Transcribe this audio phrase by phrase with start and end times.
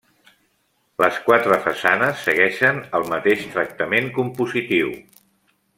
[1.03, 4.95] Les quatre façanes segueixen el mateix tractament compositiu.